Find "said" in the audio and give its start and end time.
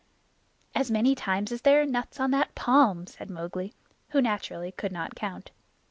3.05-3.29